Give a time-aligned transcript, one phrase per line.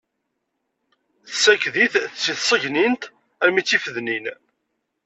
[1.29, 1.93] Tessaked-it
[2.23, 3.03] seg tṣegnint
[3.45, 4.25] armi d tifednin.